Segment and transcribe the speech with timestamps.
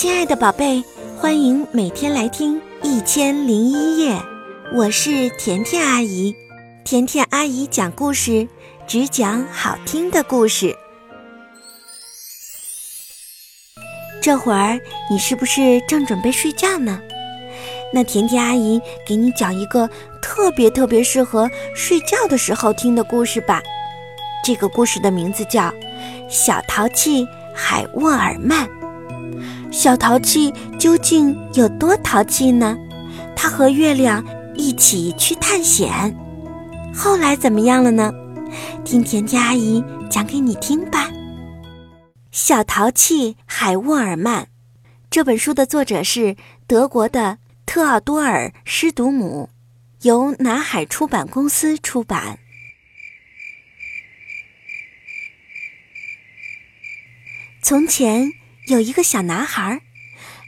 [0.00, 0.84] 亲爱的宝贝，
[1.16, 4.12] 欢迎每天来听《一千零一夜》，
[4.72, 6.32] 我是甜甜阿姨。
[6.84, 8.46] 甜甜阿姨讲故事，
[8.86, 10.72] 只讲好听的故事。
[14.22, 14.78] 这会儿
[15.10, 17.00] 你是不是正准备睡觉呢？
[17.92, 19.90] 那甜甜阿姨给你讲一个
[20.22, 23.60] 特别特别适合睡觉的时候听的故事吧。
[24.44, 25.62] 这个故事的名字叫
[26.30, 28.64] 《小淘气海沃尔曼》。
[29.70, 32.76] 小淘气究竟有多淘气呢？
[33.36, 36.16] 他和月亮一起去探险，
[36.94, 38.12] 后来怎么样了呢？
[38.84, 41.08] 听甜甜阿姨讲给你听吧。
[42.32, 44.44] 《小淘气海沃尔曼》
[45.10, 49.50] 这本书的作者是德国的特奥多尔·施毒姆，
[50.02, 52.38] 由南海出版公司出版。
[57.60, 58.32] 从前
[58.68, 59.80] 有一个小男孩，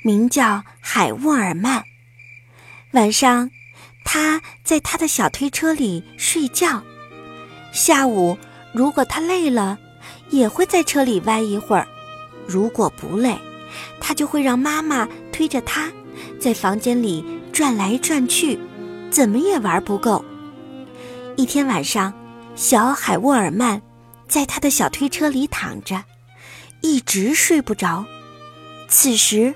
[0.03, 1.83] 名叫海沃尔曼。
[2.93, 3.51] 晚上，
[4.05, 6.83] 他在他的小推车里睡觉。
[7.73, 8.37] 下午，
[8.75, 9.79] 如果他累了，
[10.29, 11.87] 也会在车里歪一会儿；
[12.47, 13.39] 如果不累，
[14.01, 15.91] 他就会让妈妈推着他，
[16.39, 18.59] 在房间里转来转去，
[19.11, 20.23] 怎么也玩不够。
[21.39, 22.13] 一天晚上，
[22.55, 23.81] 小海沃尔曼
[24.29, 26.05] 在他的小推车里躺着。
[26.81, 28.05] 一直睡不着。
[28.89, 29.55] 此时，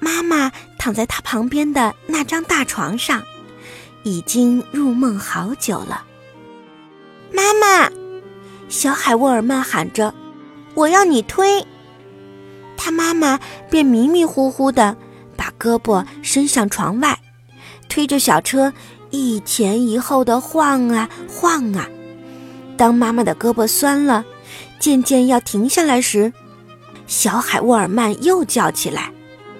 [0.00, 3.22] 妈妈躺在他旁边的那张大床上，
[4.02, 6.04] 已经入梦好久了。
[7.32, 7.90] 妈妈，
[8.68, 10.14] 小海沃尔曼喊着
[10.74, 11.66] ：“我要你推。”
[12.76, 14.96] 他妈妈便迷迷糊糊的
[15.36, 17.18] 把胳膊伸向床外，
[17.88, 18.72] 推着小车
[19.10, 21.88] 一前一后的晃啊晃啊。
[22.76, 24.24] 当妈妈的胳膊酸了，
[24.78, 26.32] 渐渐要停下来时，
[27.08, 29.10] 小海沃尔曼又叫起来：“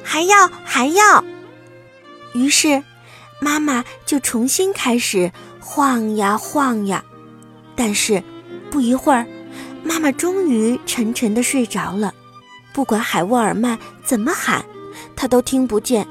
[0.04, 1.24] 还要，还要！”
[2.34, 2.84] 于是，
[3.40, 7.02] 妈妈就重新开始晃呀晃呀。
[7.74, 8.22] 但是，
[8.70, 9.26] 不一会儿，
[9.82, 12.12] 妈妈终于沉沉的睡着了。
[12.74, 14.64] 不管海沃尔曼怎么喊，
[15.16, 16.06] 他都听不见。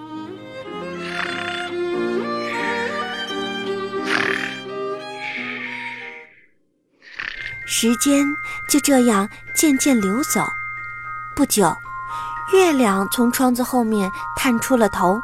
[7.65, 8.25] 时间
[8.67, 10.41] 就这样渐渐流走。
[11.37, 11.71] 不久，
[12.51, 15.21] 月亮从窗子后面探出了头。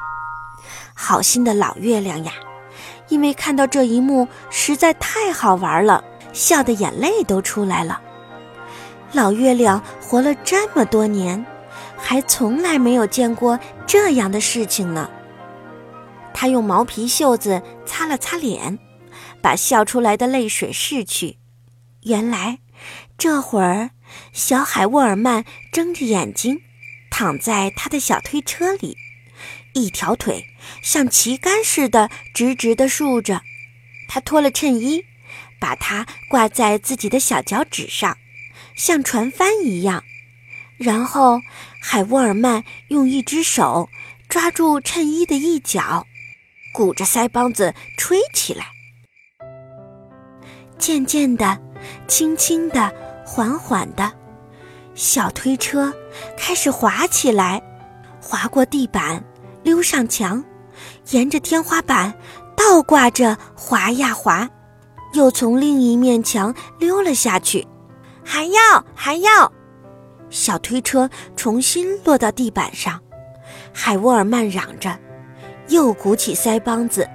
[0.94, 2.32] 好心的老月亮呀，
[3.08, 8.00] 因为看到这一幕实在太好玩了，笑得眼泪都出来了。
[9.12, 11.44] 老月亮活了这么多年，
[11.98, 15.10] 还从来没有见过这样的事情呢。
[16.32, 18.78] 他用毛皮袖子擦了擦脸，
[19.42, 21.40] 把笑出来的泪水拭去。
[22.04, 22.60] 原来，
[23.18, 23.90] 这会儿。
[24.32, 26.62] 小海沃尔曼睁着眼睛，
[27.10, 28.98] 躺在他的小推车里，
[29.74, 30.46] 一条腿
[30.82, 33.42] 像旗杆似的直直地竖着。
[34.08, 35.06] 他脱了衬衣，
[35.60, 38.18] 把它挂在自己的小脚趾上，
[38.76, 40.04] 像船帆一样。
[40.78, 41.40] 然后，
[41.82, 43.90] 海沃尔曼用一只手
[44.28, 46.06] 抓住衬衣的一角，
[46.74, 48.68] 鼓着腮帮子吹起来。
[50.78, 51.62] 渐渐的，
[52.08, 53.03] 轻轻的。
[53.34, 54.12] 缓缓的，
[54.94, 55.92] 小推车
[56.38, 57.60] 开始滑起来，
[58.22, 59.24] 滑过地板，
[59.64, 60.44] 溜上墙，
[61.10, 62.14] 沿着天花板
[62.56, 64.48] 倒挂着滑呀滑，
[65.14, 67.68] 又从另一面墙溜了下去。
[68.24, 69.52] 还要还要，
[70.30, 73.02] 小推车重新落到地板上。
[73.74, 74.96] 海沃尔曼嚷着，
[75.70, 77.10] 又鼓起腮帮子，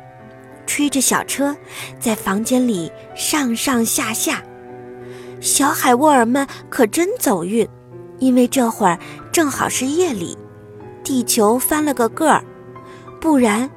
[0.66, 1.56] 吹着小车
[2.00, 4.42] 在房间里上上下下。
[5.40, 7.66] 小海沃尔曼可真走运，
[8.18, 8.98] 因为这会儿
[9.30, 10.36] 正好是夜里，
[11.04, 12.42] 地球翻了个个儿，
[13.20, 13.70] 不然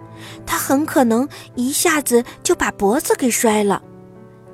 [0.45, 3.81] 他很可能一下子就把脖子给摔了。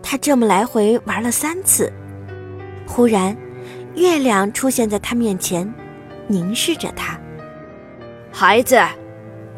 [0.03, 1.91] 他这么来回玩了三次，
[2.85, 3.35] 忽然，
[3.95, 5.73] 月亮出现在他面前，
[6.27, 7.19] 凝视着他。
[8.31, 8.75] 孩子，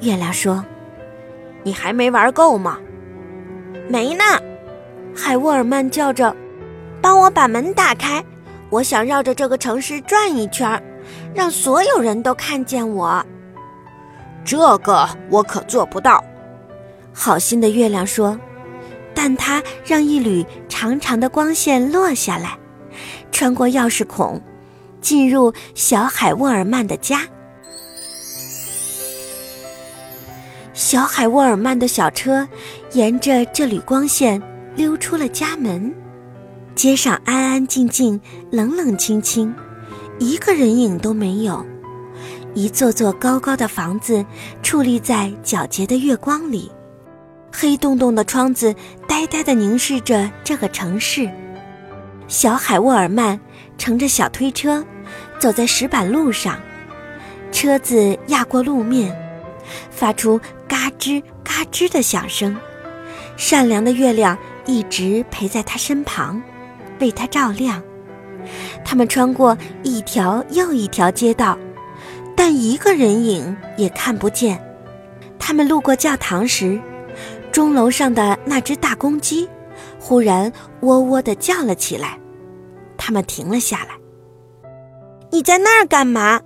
[0.01, 0.63] 月亮说
[1.63, 2.79] ：“你还没玩够吗
[3.89, 4.23] ？”“没呢。”
[5.15, 6.35] 海沃尔曼叫着。
[7.01, 8.23] 帮我把门打开，
[8.69, 10.81] 我想绕着这个城市转一圈，
[11.33, 13.25] 让所有人都看见我。
[14.43, 16.23] 这个我可做不到。
[17.13, 18.39] 好心的月亮说，
[19.13, 22.57] 但它让一缕长长的光线落下来，
[23.31, 24.41] 穿过钥匙孔，
[25.01, 27.27] 进入小海沃尔曼的家。
[30.73, 32.47] 小海沃尔曼的小车
[32.93, 34.41] 沿着这缕光线
[34.75, 35.93] 溜出了家门。
[36.79, 38.21] 街上安安静静，
[38.51, 39.53] 冷冷清清，
[40.17, 41.65] 一个人影都没有。
[42.53, 44.25] 一座座高高的房子
[44.63, 46.71] 矗立在皎洁的月光里，
[47.51, 48.73] 黑洞洞的窗子
[49.09, 51.29] 呆呆地凝视着这个城市。
[52.29, 53.37] 小海沃尔曼
[53.77, 54.81] 乘着小推车，
[55.37, 56.57] 走在石板路上，
[57.51, 59.13] 车子压过路面，
[59.91, 62.55] 发出嘎吱嘎吱的响声。
[63.35, 66.41] 善良的月亮一直陪在他身旁，
[66.99, 67.81] 为它照亮。
[68.85, 71.57] 他们穿过一条又一条街道。
[72.41, 74.57] 但一个人影也看不见。
[75.37, 76.79] 他们路过教堂时，
[77.51, 79.45] 钟楼上的那只大公鸡
[79.99, 80.49] 忽然
[80.79, 82.17] 喔喔地叫了起来。
[82.97, 83.89] 他们停了下来。
[85.31, 86.39] “你在那儿干嘛？”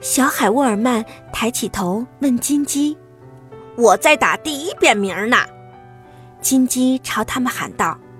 [0.00, 2.96] 小海沃尔曼抬起头问金鸡。
[3.76, 5.36] “我在打第一遍名呢。”
[6.40, 7.98] 金鸡朝他们喊道。“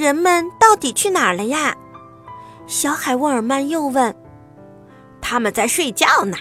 [0.00, 1.76] 人们到底去哪儿了呀？”
[2.66, 4.14] 小海沃尔曼又问
[5.20, 6.36] ：“他们在睡觉呢。”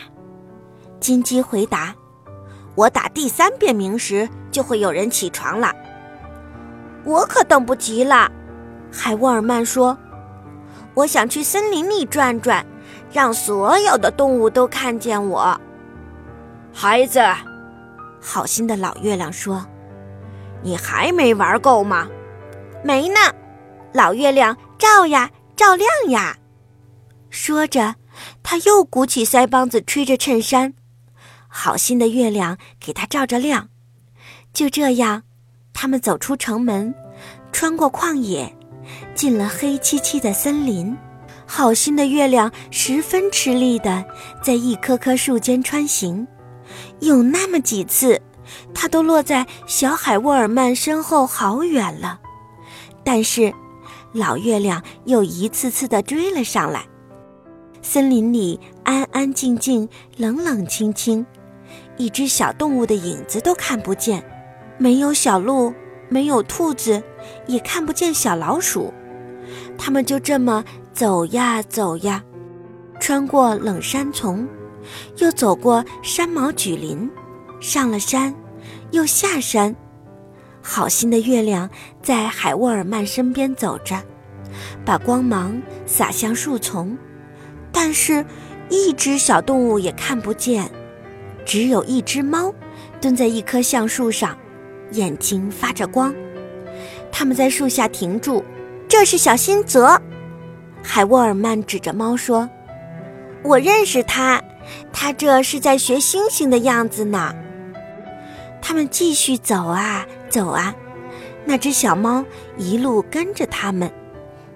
[0.99, 1.93] 金鸡回答
[2.75, 5.73] ：“我打第三遍鸣时，就会有人起床了。”
[7.03, 8.29] 我可等不及了，
[8.91, 9.97] 海沃尔曼说
[10.93, 12.65] ：“我想去森林里转转，
[13.11, 15.59] 让所有的动物都看见我。”
[16.71, 17.21] 孩子，
[18.21, 19.65] 好心的老月亮说
[20.61, 22.07] ：“你还没玩够吗
[22.83, 23.15] ？”“没呢。”
[23.93, 25.29] 老月亮照呀。
[25.59, 26.37] 照亮呀！
[27.29, 27.95] 说着，
[28.41, 30.73] 他又鼓起腮帮子，吹着衬衫。
[31.49, 33.67] 好心的月亮给他照着亮。
[34.53, 35.23] 就这样，
[35.73, 36.95] 他们走出城门，
[37.51, 38.55] 穿过旷野，
[39.13, 40.97] 进了黑漆漆的森林。
[41.45, 44.05] 好心的月亮十分吃力的
[44.41, 46.25] 在一棵棵树间穿行，
[47.01, 48.21] 有那么几次，
[48.73, 52.17] 它都落在小海沃尔曼身后好远了。
[53.03, 53.53] 但是。
[54.13, 56.85] 老月亮又一次次地追了上来。
[57.81, 61.25] 森林里安安静静、冷冷清清，
[61.97, 64.23] 一只小动物的影子都看不见。
[64.77, 65.73] 没有小鹿，
[66.09, 67.01] 没有兔子，
[67.47, 68.93] 也看不见小老鼠。
[69.77, 70.63] 他们就这么
[70.93, 72.23] 走呀走呀，
[72.99, 74.47] 穿过冷山丛，
[75.17, 77.09] 又走过山毛榉林，
[77.59, 78.33] 上了山，
[78.91, 79.75] 又下山。
[80.61, 81.69] 好心的月亮
[82.01, 84.01] 在海沃尔曼身边走着，
[84.85, 86.97] 把光芒洒向树丛，
[87.71, 88.25] 但是，
[88.69, 90.69] 一只小动物也看不见，
[91.45, 92.53] 只有一只猫
[93.01, 94.37] 蹲在一棵橡树上，
[94.91, 96.13] 眼睛发着光。
[97.11, 98.43] 他们在树下停住，
[98.87, 99.99] 这是小新泽。
[100.83, 102.49] 海沃尔曼指着猫说
[103.43, 104.41] ：“我认识它，
[104.93, 107.33] 它这是在学星星的样子呢。”
[108.61, 110.05] 他们继续走啊。
[110.29, 110.73] 走啊！
[111.45, 112.23] 那只小猫
[112.57, 113.91] 一路跟着他们，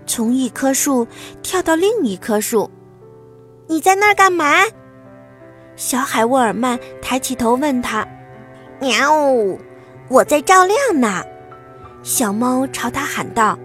[0.06, 1.08] 从一棵树
[1.42, 2.70] 跳到另一棵树。
[3.68, 4.64] 你在那儿干嘛？
[5.76, 8.08] 小海沃尔曼抬起头问他。
[8.80, 9.12] 喵！
[10.10, 11.24] 我在照亮呢。
[12.04, 13.58] 小猫朝他喊道。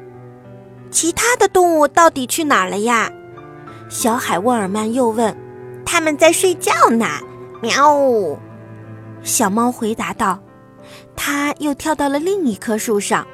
[0.90, 3.10] 其他的动物到底去哪儿了呀？
[3.90, 5.37] 小海沃尔曼又问。
[5.84, 7.06] 他们在睡觉呢。
[7.60, 8.38] 喵！
[9.22, 10.38] 小猫回答道。
[11.19, 13.26] 他又跳到了另一棵树上。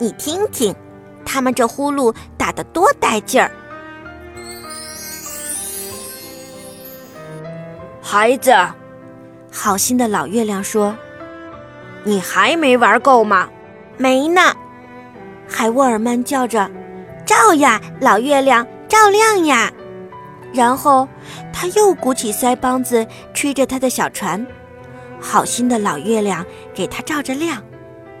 [0.00, 0.74] 你听听，
[1.22, 3.50] 他们这呼噜打得多带劲儿！
[8.02, 8.52] 孩子，
[9.52, 10.96] 好心的老月亮说
[12.04, 13.48] ：“你还没玩够吗
[13.98, 14.40] ？”“没呢。”
[15.46, 16.68] 海沃尔曼叫着
[17.26, 19.70] ：“照呀，老月亮，照亮呀！”
[20.54, 21.06] 然后
[21.52, 24.44] 他又鼓起腮帮子，吹着他的小船。
[25.24, 27.64] 好心的老月亮给他照着亮，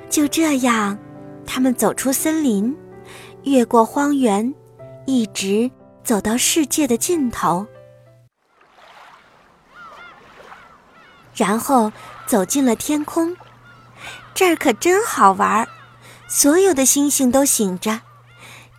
[0.08, 0.98] 就这样，
[1.46, 2.74] 他们走出森林，
[3.42, 4.52] 越过荒原，
[5.04, 5.70] 一直
[6.02, 7.66] 走到世界的尽头，
[11.36, 11.92] 然后
[12.26, 13.36] 走进了天空。
[14.32, 15.68] 这儿可真好玩儿，
[16.26, 18.00] 所有的星星都醒着，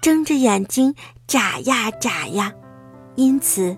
[0.01, 0.95] 睁着眼睛
[1.27, 2.51] 眨呀眨呀，
[3.15, 3.77] 因此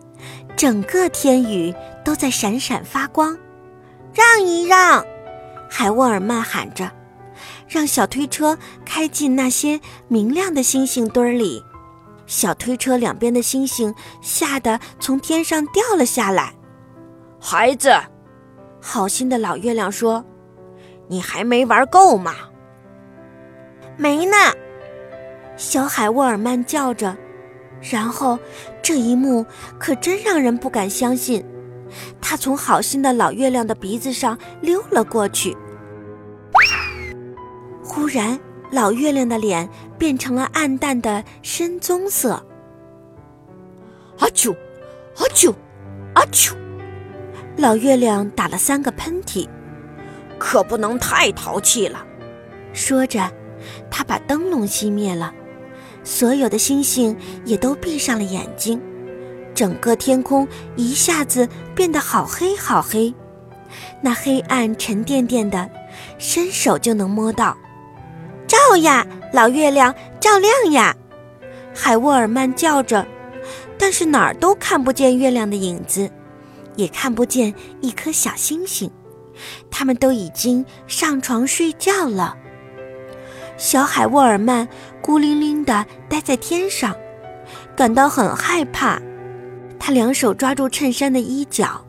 [0.56, 3.38] 整个天宇都在闪闪发光。
[4.18, 5.06] 让一让，
[5.70, 6.92] 海沃尔曼喊着，
[7.68, 11.64] 让小推车开进那些明亮的星星堆儿里。
[12.26, 16.56] 小推车两边的星星吓得从天上掉了下来。
[17.40, 17.94] 孩子，
[18.82, 20.26] 好心的老月亮说
[21.08, 22.34] ：“你还没玩够吗
[23.98, 24.36] ？”“没呢。”
[25.58, 27.16] 小海沃尔曼叫着。
[27.80, 28.40] 然后，
[28.82, 29.46] 这一幕
[29.78, 31.46] 可真让人不敢相信。
[32.22, 35.56] 他从好心的老月亮的鼻子上溜了过去。
[37.84, 38.40] 忽然，
[38.72, 42.44] 老月亮的脸变成了暗淡的深棕色。
[44.20, 44.56] 阿啾，
[45.18, 45.54] 阿啾，
[46.14, 46.54] 阿啾！
[47.56, 49.48] 老月亮打了三个喷嚏，
[50.38, 52.06] 可不能太淘气了。
[52.74, 53.32] 说着，
[53.90, 55.34] 他把灯笼熄灭了，
[56.04, 58.80] 所有的星星也都闭上了眼睛，
[59.58, 63.12] 整个天空一下子变得好黑好黑，
[64.04, 65.68] 那黑暗沉甸甸的，
[66.20, 67.58] 伸手就能摸到。
[68.46, 70.96] 照呀，老月亮，照亮呀！
[71.74, 73.04] 海沃尔曼叫着，
[73.80, 76.08] 但是哪儿都看不见月亮的影子，
[76.76, 78.92] 也看不见一颗小星星，
[79.72, 82.38] 他们都已经上床睡觉了。
[83.58, 84.68] 小海沃尔曼
[85.02, 86.96] 孤零零地待在天上，
[87.76, 89.02] 感到很害怕。
[89.88, 91.82] 他两手抓住衬衫的衣角，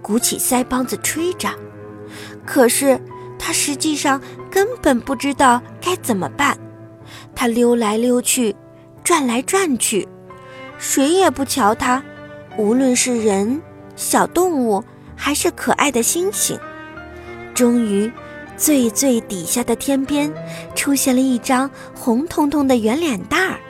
[0.00, 1.50] 鼓起腮帮子吹着，
[2.46, 2.98] 可是。
[3.38, 4.18] 他实际上
[4.50, 6.56] 根本不知道该怎么办，
[7.34, 8.56] 他溜来溜去，
[9.04, 10.08] 转来转去，
[10.78, 12.02] 谁也不瞧他，
[12.56, 13.60] 无论是人、
[13.96, 14.82] 小动物，
[15.14, 16.58] 还是可爱的星星。
[17.54, 18.10] 终于，
[18.56, 20.32] 最最底下的天边
[20.74, 23.60] 出现了一张红彤彤的圆脸蛋儿，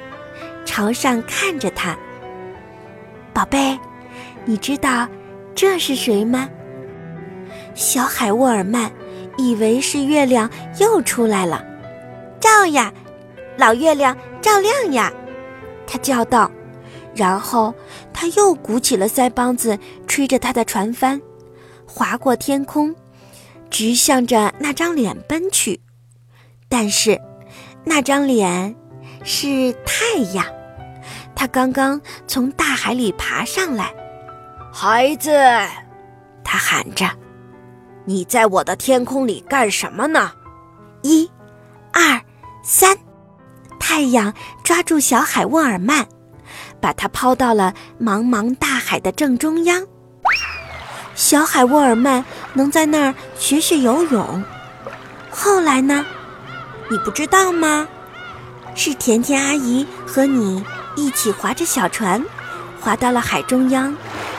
[0.65, 1.99] 朝上看着他。
[3.37, 3.79] 宝贝，
[4.47, 5.07] 你知道
[5.55, 6.49] 这是谁吗？
[7.75, 8.91] 小海沃尔曼。
[9.37, 10.51] 以为是月亮
[10.81, 11.63] 又出来了，
[12.41, 12.91] 照呀，
[13.59, 15.13] 老月亮照亮呀！
[15.87, 16.51] 他叫道，
[17.15, 17.75] 然后
[18.15, 21.21] 他又鼓起了腮帮子，吹着他的船帆，
[21.85, 22.97] 划过天空，
[23.69, 25.79] 直向着那张脸奔去。
[26.71, 27.21] 但是，
[27.85, 28.75] 那张脸
[29.23, 30.47] 是太阳，
[31.37, 33.95] 他刚刚从大海里爬上来。
[34.73, 35.31] 孩子，
[36.43, 37.09] 他喊着。
[38.07, 40.33] 你在我的天空里干什么呢？
[41.03, 41.31] 一、
[41.93, 42.21] 二、
[42.63, 42.97] 三，
[43.79, 44.33] 太阳
[44.65, 46.07] 抓住小海沃尔曼，
[46.81, 49.87] 把他抛到了茫茫大海的正中央。
[51.15, 52.25] 小海沃尔曼
[52.55, 54.43] 能在那儿学学游泳。
[55.31, 56.05] 后来呢？
[56.91, 57.87] 你不知道吗？
[58.75, 60.63] 是甜甜阿姨和你
[60.97, 62.25] 一起划着小船，
[62.81, 63.95] 划到了海中央，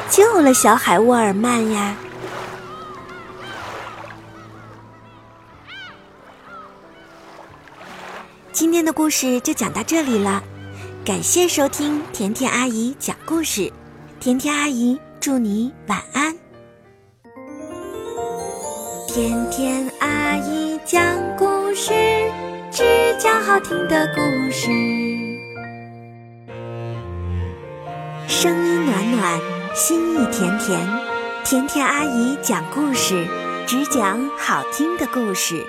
[0.09, 1.95] 救了小海沃尔曼呀。
[8.51, 10.43] 今天的故事就讲到这里了，
[11.05, 13.71] 感谢收听甜甜阿姨讲故事。
[14.19, 16.35] 甜甜阿姨祝你晚安。
[19.07, 20.99] 甜甜阿姨讲
[21.37, 21.45] 故
[21.75, 21.93] 事，
[22.71, 22.83] 只
[23.19, 24.67] 讲好听的故事，
[28.39, 29.41] 声音暖暖，
[29.73, 30.87] 心意甜甜。
[31.43, 33.25] 甜甜阿姨讲故事，
[33.65, 35.65] 只讲好听的故事。